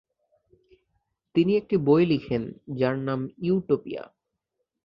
তিনি 1.35 1.51
একটি 1.57 1.75
বই 1.77 2.03
লিখেন 2.05 2.43
যার 2.77 2.95
নাম 2.99 3.19
"ইউটোপিয়া"। 3.41 4.03